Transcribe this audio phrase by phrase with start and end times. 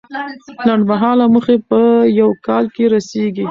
[0.67, 1.79] لنډمهاله موخې په
[2.19, 3.45] یو کال کې رسیږي.